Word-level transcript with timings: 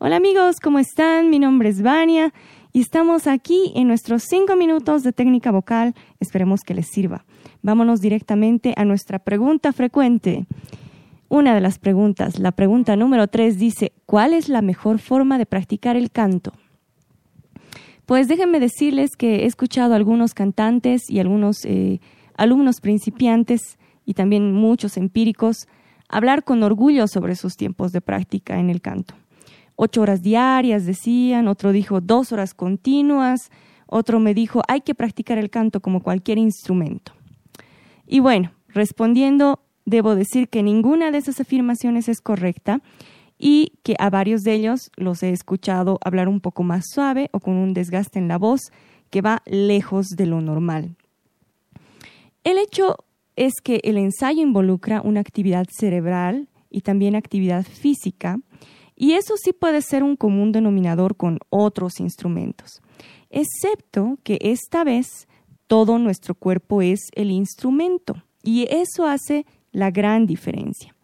Hola 0.00 0.14
amigos, 0.14 0.60
¿cómo 0.62 0.78
están? 0.78 1.28
Mi 1.28 1.40
nombre 1.40 1.70
es 1.70 1.82
Vania 1.82 2.32
y 2.72 2.82
estamos 2.82 3.26
aquí 3.26 3.72
en 3.74 3.88
nuestros 3.88 4.22
cinco 4.22 4.54
minutos 4.54 5.02
de 5.02 5.12
técnica 5.12 5.50
vocal. 5.50 5.92
Esperemos 6.20 6.60
que 6.60 6.72
les 6.72 6.86
sirva. 6.86 7.24
Vámonos 7.62 8.00
directamente 8.00 8.74
a 8.76 8.84
nuestra 8.84 9.18
pregunta 9.18 9.72
frecuente. 9.72 10.46
Una 11.28 11.52
de 11.52 11.60
las 11.60 11.80
preguntas, 11.80 12.38
la 12.38 12.52
pregunta 12.52 12.94
número 12.94 13.26
tres 13.26 13.58
dice, 13.58 13.90
¿cuál 14.06 14.34
es 14.34 14.48
la 14.48 14.62
mejor 14.62 15.00
forma 15.00 15.36
de 15.36 15.46
practicar 15.46 15.96
el 15.96 16.12
canto? 16.12 16.52
Pues 18.06 18.28
déjenme 18.28 18.60
decirles 18.60 19.16
que 19.16 19.42
he 19.42 19.46
escuchado 19.46 19.94
a 19.94 19.96
algunos 19.96 20.32
cantantes 20.32 21.10
y 21.10 21.18
algunos 21.18 21.64
eh, 21.64 22.00
alumnos 22.36 22.80
principiantes 22.80 23.80
y 24.04 24.14
también 24.14 24.52
muchos 24.52 24.96
empíricos 24.96 25.66
hablar 26.08 26.44
con 26.44 26.62
orgullo 26.62 27.08
sobre 27.08 27.34
sus 27.34 27.56
tiempos 27.56 27.90
de 27.90 28.00
práctica 28.00 28.60
en 28.60 28.70
el 28.70 28.80
canto 28.80 29.16
ocho 29.80 30.02
horas 30.02 30.22
diarias, 30.22 30.86
decían, 30.86 31.46
otro 31.46 31.70
dijo 31.70 32.00
dos 32.00 32.32
horas 32.32 32.52
continuas, 32.52 33.50
otro 33.86 34.18
me 34.18 34.34
dijo 34.34 34.60
hay 34.66 34.80
que 34.80 34.94
practicar 34.94 35.38
el 35.38 35.50
canto 35.50 35.80
como 35.80 36.02
cualquier 36.02 36.36
instrumento. 36.36 37.12
Y 38.04 38.18
bueno, 38.18 38.50
respondiendo, 38.66 39.60
debo 39.84 40.16
decir 40.16 40.48
que 40.48 40.64
ninguna 40.64 41.12
de 41.12 41.18
esas 41.18 41.40
afirmaciones 41.40 42.08
es 42.08 42.20
correcta 42.20 42.82
y 43.38 43.74
que 43.84 43.94
a 44.00 44.10
varios 44.10 44.42
de 44.42 44.54
ellos 44.54 44.90
los 44.96 45.22
he 45.22 45.30
escuchado 45.30 46.00
hablar 46.04 46.28
un 46.28 46.40
poco 46.40 46.64
más 46.64 46.84
suave 46.92 47.30
o 47.32 47.38
con 47.38 47.54
un 47.54 47.72
desgaste 47.72 48.18
en 48.18 48.26
la 48.26 48.36
voz 48.36 48.72
que 49.10 49.22
va 49.22 49.42
lejos 49.46 50.08
de 50.08 50.26
lo 50.26 50.40
normal. 50.40 50.96
El 52.42 52.58
hecho 52.58 52.96
es 53.36 53.52
que 53.62 53.80
el 53.84 53.96
ensayo 53.96 54.42
involucra 54.42 55.02
una 55.02 55.20
actividad 55.20 55.66
cerebral 55.70 56.48
y 56.68 56.80
también 56.80 57.14
actividad 57.14 57.64
física 57.64 58.40
y 59.00 59.12
eso 59.12 59.36
sí 59.36 59.52
puede 59.52 59.80
ser 59.80 60.02
un 60.02 60.16
común 60.16 60.50
denominador 60.50 61.16
con 61.16 61.38
otros 61.50 62.00
instrumentos, 62.00 62.82
excepto 63.30 64.18
que 64.24 64.38
esta 64.40 64.82
vez 64.82 65.28
todo 65.68 65.98
nuestro 65.98 66.34
cuerpo 66.34 66.82
es 66.82 67.00
el 67.14 67.30
instrumento 67.30 68.24
y 68.42 68.66
eso 68.70 69.06
hace 69.06 69.46
la 69.70 69.92
gran 69.92 70.26
diferencia. 70.26 70.96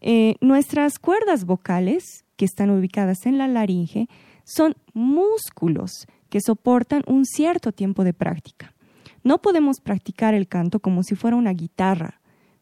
Eh, 0.00 0.34
nuestras 0.40 0.98
cuerdas 0.98 1.44
vocales, 1.44 2.24
que 2.36 2.46
están 2.46 2.70
ubicadas 2.70 3.26
en 3.26 3.38
la 3.38 3.46
laringe, 3.46 4.08
son 4.44 4.74
músculos 4.92 6.06
que 6.30 6.40
soportan 6.40 7.04
un 7.06 7.26
cierto 7.26 7.70
tiempo 7.70 8.02
de 8.02 8.14
práctica. 8.14 8.74
No 9.22 9.40
podemos 9.40 9.80
practicar 9.80 10.34
el 10.34 10.48
canto 10.48 10.80
como 10.80 11.04
si 11.04 11.14
fuera 11.14 11.36
una 11.36 11.52
guitarra 11.52 12.19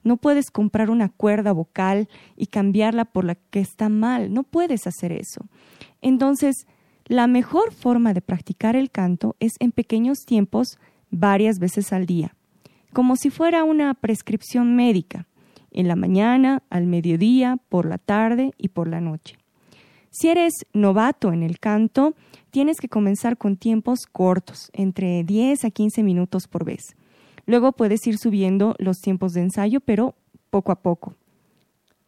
no 0.09 0.17
puedes 0.17 0.51
comprar 0.51 0.91
una 0.91 1.11
cuerda 1.11 1.53
vocal 1.53 2.09
y 2.37 2.47
cambiarla 2.47 3.05
por 3.05 3.25
la 3.25 3.37
que 3.37 3.61
está 3.61 3.89
mal. 3.89 4.33
No 4.33 4.43
puedes 4.43 4.87
hacer 4.87 5.13
eso. 5.13 5.47
Entonces, 6.03 6.67
la 7.07 7.27
mejor 7.27 7.73
forma 7.73 8.13
de 8.15 8.23
practicar 8.23 8.75
el 8.75 8.91
canto 8.91 9.37
es 9.39 9.53
en 9.61 9.71
pequeños 9.71 10.25
tiempos 10.27 10.79
varias 11.11 11.59
veces 11.59 11.93
al 11.93 12.07
día, 12.07 12.35
como 12.93 13.17
si 13.17 13.31
fuera 13.31 13.65
una 13.65 13.95
prescripción 13.95 14.75
médica, 14.75 15.27
en 15.71 15.87
la 15.87 15.97
mañana, 15.97 16.63
al 16.71 16.87
mediodía, 16.87 17.59
por 17.69 17.87
la 17.87 17.99
tarde 17.99 18.53
y 18.57 18.69
por 18.69 18.89
la 18.89 19.01
noche. 19.01 19.39
Si 20.11 20.29
eres 20.29 20.55
novato 20.73 21.33
en 21.33 21.43
el 21.43 21.59
canto, 21.59 22.15
tienes 22.51 22.81
que 22.81 22.89
comenzar 22.89 23.37
con 23.37 23.57
tiempos 23.57 24.07
cortos, 24.11 24.71
entre 24.73 25.23
10 25.23 25.65
a 25.65 25.71
15 25.71 26.03
minutos 26.03 26.49
por 26.49 26.65
vez. 26.65 26.97
Luego 27.49 27.73
puedes 27.73 28.07
ir 28.07 28.19
subiendo 28.19 28.75
los 28.79 29.01
tiempos 29.01 29.33
de 29.33 29.41
ensayo, 29.41 29.81
pero 29.81 30.15
poco 30.51 30.71
a 30.71 30.83
poco. 30.83 31.15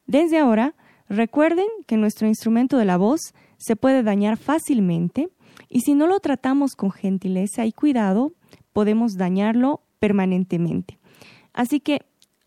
Desde 0.06 0.38
ahora, 0.38 0.74
recuerden 1.08 1.66
que 1.86 1.96
nuestro 1.96 2.28
instrumento 2.28 2.76
de 2.76 2.84
la 2.84 2.98
voz 2.98 3.32
se 3.56 3.74
puede 3.74 4.02
dañar 4.02 4.36
fácilmente 4.36 5.30
y 5.70 5.80
si 5.80 5.94
no 5.94 6.06
lo 6.06 6.20
tratamos 6.20 6.76
con 6.76 6.90
gentileza 6.90 7.64
y 7.64 7.72
cuidado, 7.72 8.34
podemos 8.74 9.16
dañarlo 9.16 9.80
permanentemente. 9.98 10.98
Así 11.54 11.80
que 11.80 12.02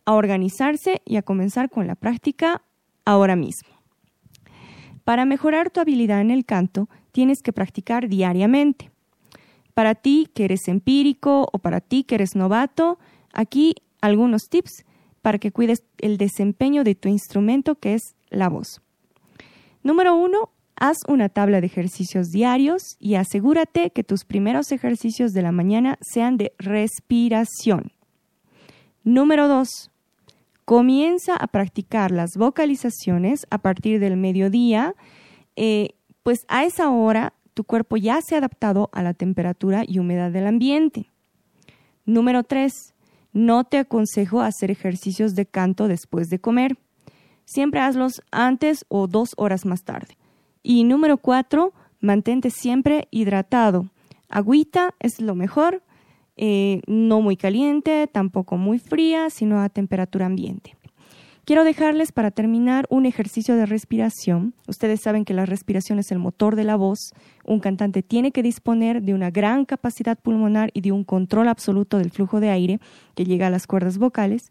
a 0.06 0.13
organizarse 0.13 1.01
y 1.03 1.16
a 1.16 1.23
comenzar 1.23 1.72
con 1.72 1.88
la 1.88 1.95
práctica 1.95 2.62
ahora 3.06 3.35
mismo. 3.35 3.69
Para 5.03 5.25
mejorar 5.25 5.72
tu 5.72 5.79
habilidad 5.79 6.22
en 6.22 6.29
el 6.29 6.45
canto, 6.45 6.89
tienes 7.12 7.41
que 7.41 7.53
practicar 7.53 8.07
diariamente. 8.07 8.93
Para 9.73 9.95
ti 9.95 10.29
que 10.34 10.45
eres 10.45 10.67
empírico 10.67 11.47
o 11.51 11.59
para 11.59 11.81
ti 11.81 12.03
que 12.03 12.16
eres 12.16 12.35
novato, 12.35 13.00
aquí 13.34 13.75
algunos 14.01 14.44
tips 14.50 14.85
para 15.22 15.39
que 15.39 15.51
cuides 15.51 15.84
el 16.00 16.17
desempeño 16.17 16.84
de 16.84 16.95
tu 16.95 17.09
instrumento 17.09 17.75
que 17.75 17.95
es 17.95 18.16
la 18.29 18.50
voz. 18.50 18.81
Número 19.81 20.16
uno, 20.16 20.50
haz 20.75 20.97
una 21.07 21.29
tabla 21.29 21.62
de 21.62 21.67
ejercicios 21.67 22.28
diarios 22.28 22.81
y 23.00 23.16
asegúrate 23.16 23.91
que 23.91 24.03
tus 24.03 24.25
primeros 24.25 24.72
ejercicios 24.72 25.31
de 25.31 25.41
la 25.41 25.51
mañana 25.51 25.97
sean 26.01 26.38
de 26.38 26.53
respiración. 26.57 27.91
Número 29.03 29.47
dos, 29.47 29.91
comienza 30.66 31.35
a 31.35 31.47
practicar 31.47 32.12
las 32.12 32.31
vocalizaciones 32.38 33.45
a 33.50 33.57
partir 33.57 34.00
del 34.00 34.17
mediodía, 34.17 34.95
eh, 35.56 35.89
pues 36.23 36.39
a 36.47 36.63
esa 36.66 36.89
hora 36.89 37.33
tu 37.53 37.64
cuerpo 37.64 37.97
ya 37.97 38.22
se 38.22 38.36
ha 38.36 38.40
adaptado 38.40 38.90
a 38.94 39.03
la 39.03 39.14
temperatura 39.14 39.84
y 39.88 40.00
humedad 40.00 40.31
del 40.31 40.47
ambiente. 40.47 41.12
Número 42.06 42.44
3. 42.44 42.94
No 43.34 43.64
te 43.64 43.78
aconsejo 43.78 44.41
hacer 44.41 44.72
ejercicios 44.72 45.36
de 45.36 45.46
canto 45.46 45.88
después 45.88 46.30
de 46.30 46.40
comer. 46.40 46.78
Siempre 47.46 47.80
hazlos 47.80 48.22
antes 48.31 48.86
o 48.90 49.08
dos 49.08 49.34
horas 49.38 49.66
más 49.66 49.84
tarde. 49.84 50.18
Y 50.62 50.84
número 50.84 51.18
4. 51.18 51.74
Mantente 52.00 52.50
siempre 52.50 53.08
hidratado. 53.12 53.90
Agüita 54.30 54.96
es 55.00 55.22
lo 55.22 55.36
mejor, 55.36 55.84
eh, 56.36 56.81
no 56.88 57.22
muy 57.22 57.38
caliente, 57.38 58.08
tampoco 58.12 58.58
muy 58.58 58.80
fría, 58.80 59.30
sino 59.30 59.62
a 59.62 59.69
temperatura 59.69 60.25
ambiente. 60.25 60.75
Quiero 61.46 61.66
dejarles 61.66 62.14
para 62.14 62.31
terminar 62.31 62.86
un 62.90 63.06
ejercicio 63.06 63.58
de 63.58 63.66
respiración. 63.66 64.54
Ustedes 64.66 65.02
saben 65.02 65.26
que 65.26 65.34
la 65.34 65.46
respiración 65.46 66.00
es 66.00 66.09
el 66.14 66.20
motor 66.20 66.56
de 66.56 66.64
la 66.64 66.78
voz. 66.78 67.12
Un 67.44 67.59
cantante 67.59 68.02
tiene 68.02 68.31
que 68.31 68.42
disponer 68.42 69.02
de 69.02 69.14
una 69.14 69.30
gran 69.30 69.66
capacidad 69.66 70.18
pulmonar 70.18 70.72
y 70.74 70.80
de 70.80 70.94
un 70.94 71.04
control 71.04 71.50
absoluto 71.50 71.98
del 71.98 72.12
flujo 72.12 72.40
de 72.40 72.50
aire 72.50 72.80
que 73.14 73.26
llega 73.26 73.48
a 73.48 73.50
las 73.50 73.68
cuerdas 73.68 73.98
vocales. 73.98 74.44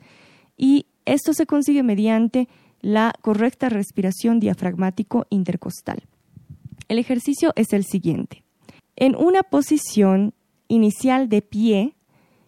Y 0.59 0.85
esto 1.07 1.33
se 1.33 1.47
consigue 1.47 1.83
mediante 1.83 2.47
la 2.83 3.15
correcta 3.23 3.71
respiración 3.71 4.39
diafragmático 4.39 5.27
intercostal. 5.31 6.03
El 6.89 6.99
ejercicio 6.99 7.55
es 7.57 7.73
el 7.73 7.85
siguiente. 7.85 8.45
En 8.97 9.17
una 9.17 9.43
posición 9.43 10.35
inicial 10.69 11.31
de 11.31 11.41
pie, 11.41 11.95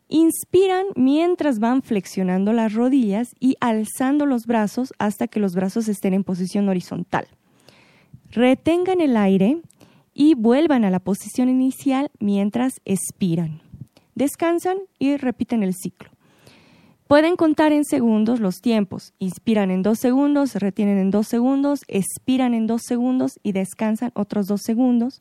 Inspiran 0.08 0.86
mientras 0.96 1.58
van 1.58 1.82
flexionando 1.82 2.52
las 2.52 2.74
rodillas 2.74 3.34
y 3.40 3.56
alzando 3.60 4.26
los 4.26 4.46
brazos 4.46 4.92
hasta 4.98 5.28
que 5.28 5.40
los 5.40 5.54
brazos 5.54 5.88
estén 5.88 6.14
en 6.14 6.24
posición 6.24 6.68
horizontal. 6.68 7.26
Retengan 8.30 9.00
el 9.00 9.16
aire 9.16 9.62
y 10.12 10.34
vuelvan 10.34 10.84
a 10.84 10.90
la 10.90 11.00
posición 11.00 11.48
inicial 11.48 12.10
mientras 12.20 12.74
expiran. 12.84 13.62
Descansan 14.14 14.78
y 14.98 15.16
repiten 15.16 15.62
el 15.62 15.74
ciclo. 15.74 16.10
Pueden 17.08 17.36
contar 17.36 17.72
en 17.72 17.84
segundos 17.84 18.40
los 18.40 18.56
tiempos. 18.56 19.12
Inspiran 19.18 19.70
en 19.70 19.82
dos 19.82 19.98
segundos, 19.98 20.54
retienen 20.54 20.98
en 20.98 21.10
dos 21.10 21.28
segundos, 21.28 21.80
expiran 21.88 22.54
en 22.54 22.66
dos 22.66 22.82
segundos 22.86 23.38
y 23.42 23.52
descansan 23.52 24.10
otros 24.14 24.46
dos 24.46 24.62
segundos 24.62 25.20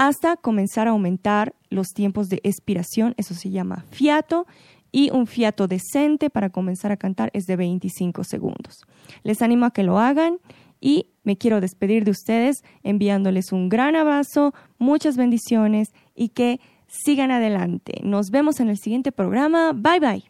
hasta 0.00 0.38
comenzar 0.38 0.88
a 0.88 0.92
aumentar 0.92 1.54
los 1.68 1.88
tiempos 1.88 2.30
de 2.30 2.40
expiración, 2.42 3.12
eso 3.18 3.34
se 3.34 3.50
llama 3.50 3.84
fiato, 3.90 4.46
y 4.90 5.10
un 5.10 5.26
fiato 5.26 5.68
decente 5.68 6.30
para 6.30 6.48
comenzar 6.48 6.90
a 6.90 6.96
cantar 6.96 7.28
es 7.34 7.44
de 7.44 7.56
25 7.56 8.24
segundos. 8.24 8.86
Les 9.24 9.42
animo 9.42 9.66
a 9.66 9.72
que 9.72 9.82
lo 9.82 9.98
hagan 9.98 10.38
y 10.80 11.08
me 11.22 11.36
quiero 11.36 11.60
despedir 11.60 12.04
de 12.04 12.12
ustedes 12.12 12.64
enviándoles 12.82 13.52
un 13.52 13.68
gran 13.68 13.94
abrazo, 13.94 14.54
muchas 14.78 15.18
bendiciones 15.18 15.92
y 16.14 16.30
que 16.30 16.60
sigan 16.86 17.30
adelante. 17.30 18.00
Nos 18.02 18.30
vemos 18.30 18.58
en 18.58 18.70
el 18.70 18.78
siguiente 18.78 19.12
programa. 19.12 19.74
Bye 19.74 20.00
bye. 20.00 20.29